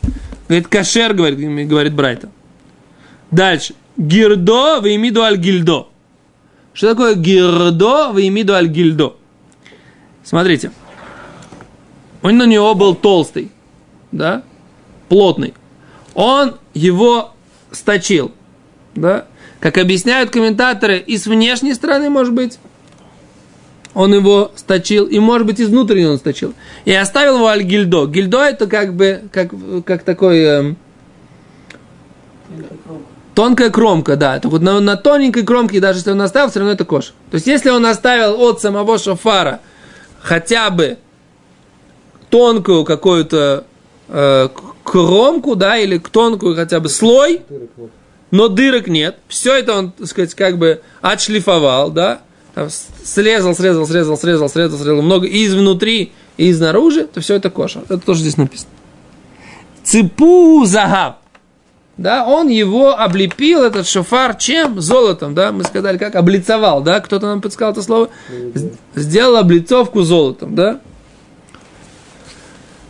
[0.48, 2.28] Говорит, кашер, говорит, говорит Брайта.
[3.30, 3.74] Дальше.
[3.96, 5.86] Гирдо в имиду аль гильдо.
[6.72, 9.14] Что такое гирдо в имиду аль гильдо?
[10.24, 10.72] Смотрите.
[12.22, 13.52] Он у него был толстый,
[14.10, 14.42] да,
[15.08, 15.54] плотный.
[16.14, 17.34] Он его
[17.70, 18.32] сточил,
[18.94, 19.26] да,
[19.60, 22.58] как объясняют комментаторы, и с внешней стороны, может быть,
[23.92, 26.54] он его сточил, и, может быть, из внутренней он сточил.
[26.84, 28.06] И оставил его аль-гильдо.
[28.06, 29.52] Гильдо это как бы, как,
[29.84, 30.76] как такой эм,
[33.34, 34.16] Тонкая кромка.
[34.16, 34.38] да.
[34.38, 37.14] Так вот на, на тоненькой кромке, даже если он оставил, все равно это кош.
[37.30, 39.60] То есть, если он оставил от самого шофара
[40.20, 40.98] хотя бы
[42.30, 43.64] тонкую какую-то
[44.08, 44.48] э,
[44.84, 47.42] кромку, да, или тонкую хотя бы слой,
[48.30, 49.16] но дырок нет.
[49.28, 52.20] Все это он, так сказать, как бы отшлифовал, да,
[52.54, 57.50] там срезал, срезал, срезал, срезал, срезал, срезал, много и изнутри, и изнаружи, то все это
[57.50, 57.82] кошер.
[57.82, 58.70] Это тоже здесь написано.
[59.82, 61.23] Ципу загаб.
[61.96, 64.80] Да, он его облепил, этот шофар, чем?
[64.80, 66.16] Золотом, да, мы сказали, как?
[66.16, 68.08] Облицовал, да, кто-то нам подсказал это слово?
[68.96, 70.80] Сделал облицовку золотом, да?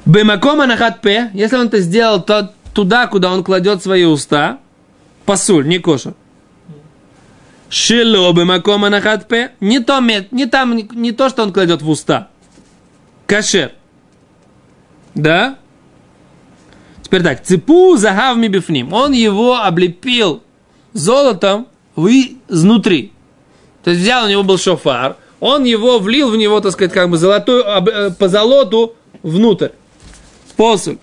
[0.07, 4.59] Бемакома на хатпе, если он это сделал то, туда, куда он кладет свои уста,
[5.27, 6.15] пасуль, не кошер.
[7.69, 12.29] Шило бемакома на хатпе, не, то, не там, не то, что он кладет в уста.
[13.27, 13.73] Кашер.
[15.15, 15.57] Да?
[17.15, 18.93] Теперь так, цепу загав мибифним.
[18.93, 20.43] Он его облепил
[20.95, 23.13] золотом изнутри.
[23.85, 27.09] То есть взял, у него был шофар, он его влил в него, так сказать, как
[27.09, 29.69] бы золотую, э, по золоту внутрь.
[30.57, 30.97] Посуль.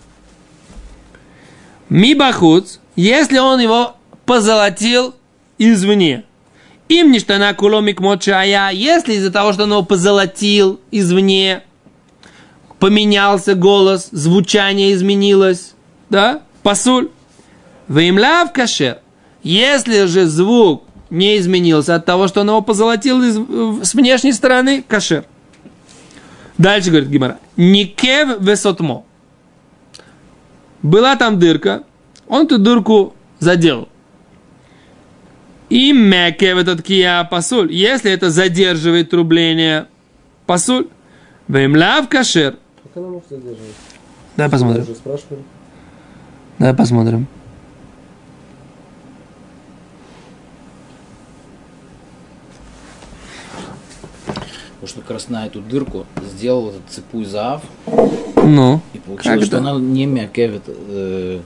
[1.87, 3.95] Мибахуц, если он его
[4.25, 5.15] позолотил
[5.57, 6.25] извне.
[6.89, 11.63] Им ничто на куломик мочая, если из-за того, что он его позолотил извне,
[12.79, 15.73] поменялся голос, звучание изменилось,
[16.11, 17.09] да, посуль.
[17.87, 18.99] Веймляв кашер.
[19.43, 24.83] Если же звук не изменился от того, что он его позолотил из, с внешней стороны,
[24.87, 25.25] кашер.
[26.57, 27.39] Дальше говорит Гимара.
[27.55, 29.05] Никев весотмо.
[30.81, 31.83] Была там дырка,
[32.27, 33.87] он эту дырку заделал.
[35.69, 37.71] И мякев этот кия пасуль.
[37.71, 39.87] Если это задерживает трубление,
[40.45, 40.87] пасуль.
[41.47, 42.57] Вемляв кашер.
[42.83, 43.75] Как она может задерживать?
[44.35, 44.85] Давай посмотрим.
[46.61, 47.25] Давай посмотрим.
[54.73, 57.63] Потому что как раз на эту дырку сделал этот цепу заав,
[58.35, 61.39] Ну, и получилось, что она не мякевит э,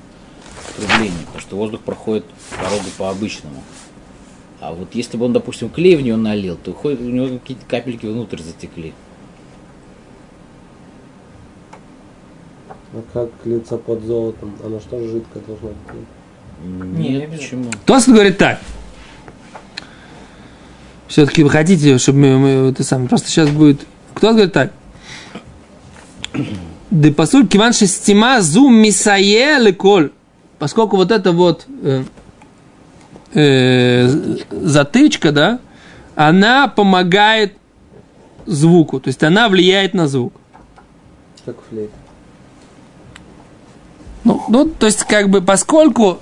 [0.76, 2.26] трубление, потому что воздух проходит
[2.62, 3.64] дорогу по-обычному.
[4.60, 7.66] А вот если бы он, допустим, клей в нее налил, то хоть у него какие-то
[7.66, 8.94] капельки внутрь затекли.
[12.96, 14.56] А как лица под золотом?
[14.64, 16.98] Она что же жидкая должна быть?
[16.98, 17.66] Не, не Нет, почему?
[17.86, 18.60] Тос говорит так.
[21.10, 23.82] Все-таки вы хотите, чтобы мы, мы- это самое, просто сейчас будет...
[24.14, 24.72] Кто говорит так?
[26.90, 30.12] Да посуль киван шестима зум мисае леколь.
[30.58, 32.04] Поскольку вот это вот э,
[33.34, 34.08] э,
[34.52, 35.60] затычка, да,
[36.16, 37.58] она помогает
[38.46, 40.34] звуку, то есть она влияет на звук.
[41.46, 41.92] Как флейт.
[44.26, 46.20] Ну, ну, то есть, как бы, поскольку,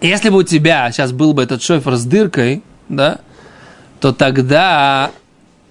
[0.00, 3.20] если бы у тебя сейчас был бы этот шофер с дыркой, да,
[4.00, 5.12] то тогда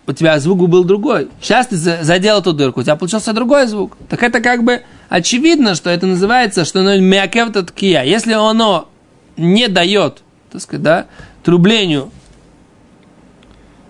[0.08, 1.28] у тебя звук бы был другой.
[1.42, 3.98] Сейчас ты за- задел эту дырку, у тебя получился другой звук.
[4.10, 8.04] Так это как бы очевидно, что это называется, что оно мякев кия.
[8.04, 8.88] Если оно
[9.36, 11.06] не дает, так сказать, да,
[11.44, 12.10] трублению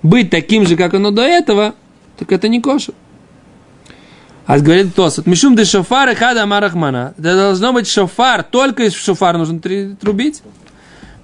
[0.03, 1.75] быть таким же, как оно до этого,
[2.17, 2.95] так это не кошер.
[4.45, 7.13] А говорит Тосот, Мишум де шофар и хада марахмана.
[7.17, 10.41] Это должно быть шофар, только из шофар нужно трубить.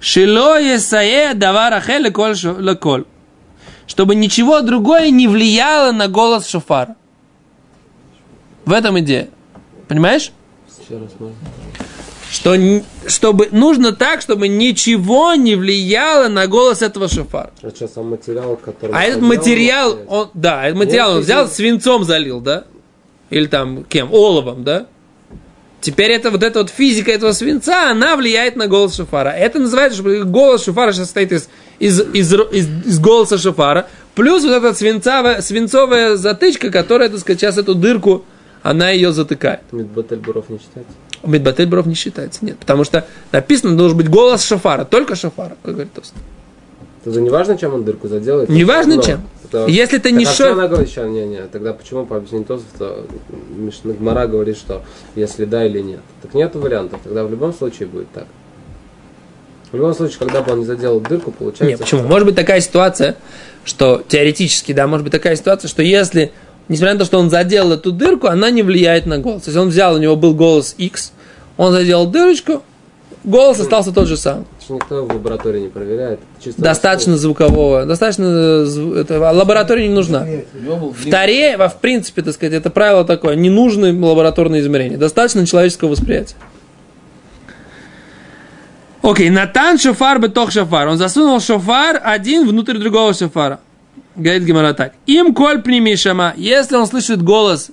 [0.00, 3.04] Шило есае давар ахе леколь.
[3.86, 6.94] Чтобы ничего другое не влияло на голос шофара.
[8.64, 9.28] В этом идея.
[9.88, 10.30] Понимаешь?
[12.30, 12.56] Что,
[13.06, 17.50] чтобы, нужно так, чтобы ничего не влияло на голос этого шофара.
[17.62, 18.94] А что, сам материал, который...
[18.94, 22.64] А этот материал, он, да, этот материал он взял, свинцом залил, да?
[23.30, 24.12] Или там кем?
[24.12, 24.86] Оловом, да?
[25.80, 29.28] Теперь это вот эта вот физика этого свинца, она влияет на голос шофара.
[29.28, 33.86] Это называется, что голос шофара сейчас состоит из, из, из, из, из голоса шофара,
[34.16, 38.24] плюс вот эта свинцовая, свинцовая затычка, которая, так сказать, сейчас эту дырку,
[38.62, 39.60] она ее затыкает.
[39.70, 40.92] Мидбатель Буров не считается?
[41.22, 42.58] Медбатель не считается, нет.
[42.58, 46.14] Потому что написано, должен быть голос шофара, только шофара, как говорит Тост.
[47.10, 48.48] Это не важно, чем он дырку заделает?
[48.48, 49.20] Не важно Но чем.
[49.44, 51.06] это- Если это не шо- что она говорит сейчас?
[51.08, 52.96] Не, не, тогда почему по объяснению Тосфа
[53.84, 54.82] Гмара говорит, что
[55.14, 56.00] если да или нет?
[56.22, 58.26] Так нет вариантов, тогда в любом случае будет так.
[59.70, 61.64] В любом случае, когда бы он не заделал дырку, получается...
[61.66, 62.00] Нет, почему?
[62.00, 63.16] что- Может быть такая ситуация,
[63.64, 66.32] что теоретически, да, может быть такая ситуация, что если,
[66.68, 69.42] несмотря на то, что он заделал эту дырку, она не влияет на голос.
[69.42, 71.12] То есть он взял, у него был голос X,
[71.58, 72.62] он заделал дырочку,
[73.24, 74.46] голос остался тот же самый.
[74.68, 76.20] Это ж никто в лаборатории не проверяет.
[76.42, 78.24] чисто Достаточно звукового, достаточно
[78.64, 80.26] зв- это, лаборатория не нужна.
[80.54, 85.90] В Таре, в принципе, так сказать, это правило такое, не нужны лабораторные измерения, достаточно человеческого
[85.90, 86.36] восприятия.
[89.02, 90.88] Окей, Натан шофар бетох шофар.
[90.88, 93.60] Он засунул шофар один внутрь другого шофара.
[94.16, 94.92] Говорит Гимара так.
[95.06, 96.34] Им коль пними шама.
[96.36, 97.70] Если он слышит голос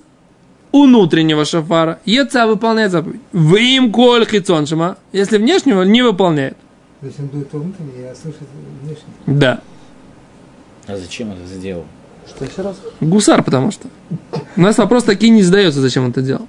[0.72, 3.20] внутреннего шофара, еца выполняет заповедь.
[3.32, 4.96] В им коль хицон шама.
[5.12, 6.56] Если внешнего, не выполняет.
[7.06, 8.40] То есть он дует по внутренней, а слышит
[8.82, 9.04] внешне.
[9.28, 9.60] Да.
[10.88, 11.84] А зачем это сделал?
[12.28, 12.74] Что еще раз?
[13.00, 13.86] Гусар, потому что.
[14.56, 16.48] У нас вопрос такие не задается, зачем он это делал.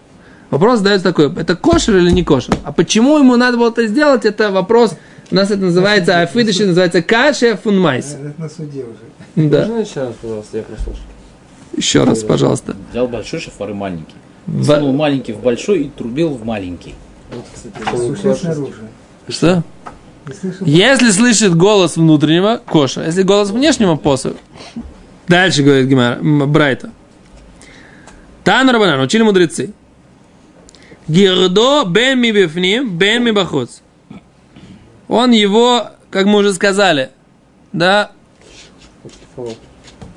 [0.49, 2.55] Вопрос задается такой, это кошер или не кошер?
[2.63, 4.95] А почему ему надо было это сделать, это вопрос,
[5.29, 8.15] у нас это называется, а в идыше называется каше фунмайс.
[8.19, 9.47] Это на суде уже.
[9.49, 9.67] Да.
[9.67, 11.03] Можно еще раз, пожалуйста, я прослушал.
[11.75, 12.75] Еще раз, пожалуйста.
[12.89, 14.15] Взял большой шофар и маленький.
[14.47, 16.95] В- Сунул маленький в большой и трубил в маленький.
[17.31, 17.75] Вот, кстати.
[19.29, 19.63] Что?
[20.61, 23.05] Если слышит голос внутреннего, коша.
[23.05, 24.35] Если голос внешнего, посыл.
[25.27, 26.91] Дальше говорит Гимара, Брайта.
[28.43, 29.73] Тан Рабанан, учили мудрецы.
[31.07, 33.81] Гирдо бен ми бифним, бен ми бахуц.
[35.07, 37.11] Он его, как мы уже сказали,
[37.71, 38.11] да,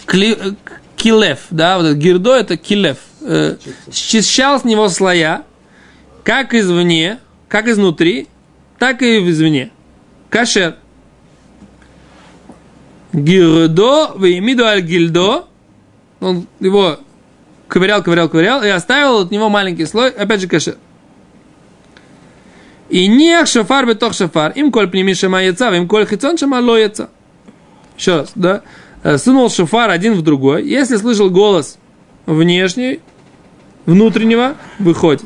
[0.06, 0.54] кли- э,
[0.96, 2.98] килев, да, вот этот гирдо это килев.
[3.22, 3.56] э,
[3.92, 5.42] счищал с него слоя,
[6.24, 7.18] как извне,
[7.48, 8.28] как изнутри,
[8.78, 9.70] так и извне.
[10.30, 10.76] Кашер.
[13.12, 15.46] Гирдо, веймиду аль гильдо.
[16.20, 17.00] Он его
[17.66, 20.76] ковырял, ковырял, ковырял и оставил от него маленький слой, опять же кашер.
[22.88, 26.76] И не шафар бетох шафар, им коль пними шама яца, им коль хитон шама ло
[26.76, 27.10] яца.
[27.96, 28.62] Еще раз, да?
[29.02, 30.66] Э, Сунул шафар один в другой.
[30.66, 31.78] Если слышал голос
[32.26, 33.00] внешний,
[33.86, 35.22] внутреннего, выходит.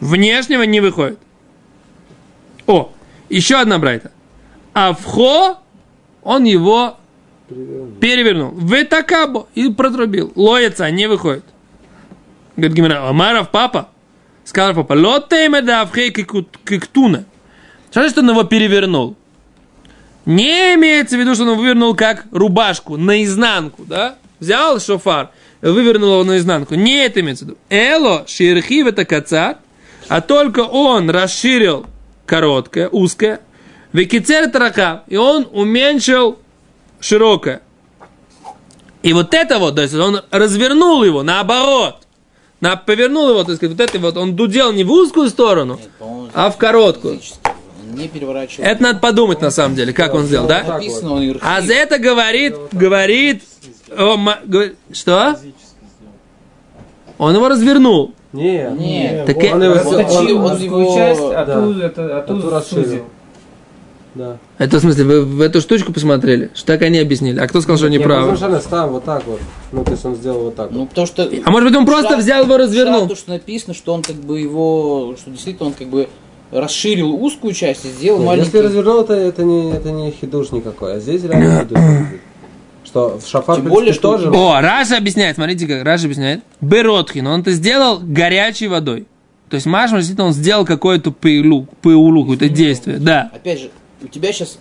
[0.00, 1.18] Внешнего не выходит.
[2.66, 2.92] О,
[3.28, 4.10] еще одна брайта.
[4.74, 5.58] А вхо,
[6.22, 6.96] он его
[8.00, 8.52] перевернул.
[8.52, 10.32] Ветакабо и протрубил.
[10.34, 11.44] Лоется, не выходит.
[12.56, 13.88] Говорит Гимера, Амаров папа,
[14.44, 17.24] сказал папа, лотейме давхей киктуна.
[17.90, 19.16] Что значит, он его перевернул?
[20.24, 24.16] Не имеется в виду, что он вывернул как рубашку, наизнанку, да?
[24.38, 25.30] Взял шофар,
[25.60, 26.74] вывернул его наизнанку.
[26.74, 27.58] Не это имеется в виду.
[27.68, 29.58] Эло ширхив это кацар,
[30.08, 31.86] а только он расширил
[32.26, 33.40] короткое, узкое,
[33.92, 36.38] векицер тарака, и он уменьшил
[37.00, 37.62] широкое.
[39.02, 41.96] И вот это вот, то есть он развернул его наоборот,
[42.60, 46.30] на, повернул его, так сказать, вот это вот, он дудел не в узкую сторону, Нет,
[46.34, 47.20] а в короткую.
[47.90, 48.64] Он не переворачивал.
[48.64, 50.78] Это надо подумать на самом деле, как он сделал, да?
[51.02, 53.42] Он А за это говорит, говорит,
[53.90, 55.36] о, ма- говорит- что?
[57.18, 58.14] Он его развернул.
[58.32, 61.54] Не, Нет, Так он э- его он он- он узкую его- часть, а да.
[61.60, 63.04] ту, это, а ту А ту расширил.
[64.14, 64.36] Да.
[64.58, 66.50] Это в смысле, вы в эту штучку посмотрели?
[66.54, 67.38] Что так они объяснили?
[67.40, 68.32] А кто сказал, что они Не, правы?
[68.32, 69.40] потому что ставим вот так вот.
[69.72, 70.88] Ну, то есть он сделал вот так Ну, вот.
[70.90, 71.30] потому что...
[71.44, 73.08] А может быть, он просто Шаг- взял его, развернул?
[73.08, 75.14] То, что написано, что он как бы его...
[75.18, 76.08] Что действительно он как бы
[76.50, 78.46] расширил узкую часть и сделал Нет, маленький...
[78.48, 80.96] Если развернул, это, это, не, это не хидуш никакой.
[80.96, 81.78] А здесь реально хидуш.
[82.84, 84.28] Что в шафар, Тем более, что- тоже...
[84.30, 86.40] О, Раша объясняет, смотрите, как Раша объясняет.
[86.60, 89.06] Беротхин, он это сделал горячей водой.
[89.48, 92.98] То есть Машма действительно он сделал какое-то пейлу, пеулу, какое-то действие.
[92.98, 93.30] Да.
[93.34, 93.70] Опять же,
[94.02, 94.58] у тебя сейчас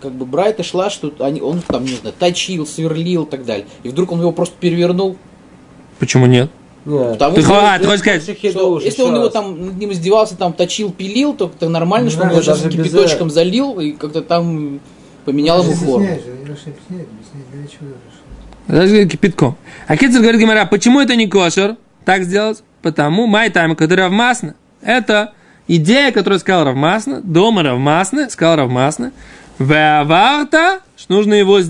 [0.00, 3.66] как бы Брайта шла, что они, он там, не знаю, точил, сверлил и так далее.
[3.82, 5.16] И вдруг он его просто перевернул.
[5.98, 6.50] Почему нет?
[6.84, 7.12] Нет.
[7.12, 9.32] Потому Ты что- а, ты хочешь сказать, что хидуш, если он его раз.
[9.32, 12.42] там над ним издевался, там точил, пилил, то это нормально, Не что он надо, его
[12.44, 13.30] сейчас даже без кипяточком этого.
[13.30, 14.80] залил и как-то там
[15.24, 16.08] поменял ему форму.
[18.68, 19.56] Даже кипятком.
[19.86, 21.76] А Кицер говорит Гимара, почему это не кошер?
[22.04, 22.62] Так сделать?
[22.80, 24.54] Потому май тайм, который равмасно.
[24.80, 25.32] Это
[25.76, 29.12] идея, которую сказал Равмасно, дома Равмасно, сказал Равмасно.
[29.58, 31.60] Ваварта, что нужно его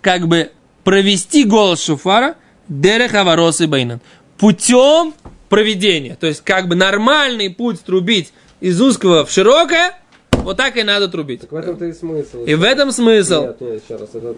[0.00, 0.50] как бы
[0.84, 2.36] провести голос шуфара,
[2.68, 4.00] дерех аваросы байнан.
[4.38, 5.14] Путем
[5.48, 6.16] проведения.
[6.18, 9.98] То есть как бы нормальный путь трубить из узкого в широкое,
[10.42, 11.42] вот так и надо трубить.
[11.42, 12.44] Так в этом-то и смысл.
[12.44, 13.42] И в этом смысл.
[13.42, 14.08] Нет, нет, еще раз.
[14.14, 14.34] Это,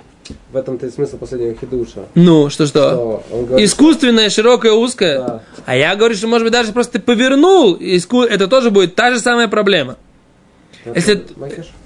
[0.53, 2.07] в этом-то и смысл последнего хидуша.
[2.15, 3.23] Ну, что что?
[3.31, 5.19] Говорит, Искусственное, широкое, узкое.
[5.19, 5.43] Да.
[5.67, 9.13] А я говорю, что, может быть, даже просто ты повернул, иску- это тоже будет та
[9.13, 9.97] же самая проблема.
[10.83, 11.15] Что если-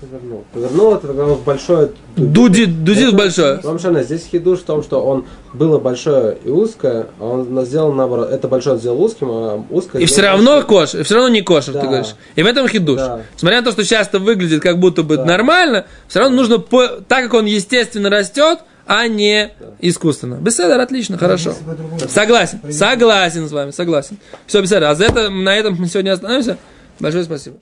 [0.00, 0.44] повернул.
[0.52, 1.90] Повернул это, в большое...
[2.16, 3.60] Дудит, дудит большое.
[3.62, 7.92] Вам Шана, здесь хидуш в том, что он было большое и узкое, а он сделал
[7.92, 8.30] наоборот.
[8.30, 10.68] Это большое сделал узким, а узкое И все равно большим.
[10.68, 11.86] кошер, и все равно не кошер, ты Да.
[11.86, 12.14] говоришь.
[12.36, 12.98] И в этом хидуш.
[12.98, 13.22] Да.
[13.34, 15.24] Несмотря на то, что часто выглядит как будто бы Да.
[15.24, 20.36] нормально, все равно нужно, по- так как он естественно растет, а не искусственно.
[20.36, 21.50] Беседер, отлично, хорошо.
[21.50, 21.98] Если по-другому.
[22.08, 24.18] Согласен, согласен с вами, согласен.
[24.46, 26.58] Все, Беседер, а за это, на этом мы сегодня остановимся.
[27.00, 27.56] Большое спасибо.